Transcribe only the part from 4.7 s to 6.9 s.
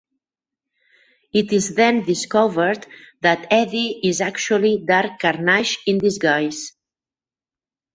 Dark Carnage in disguise.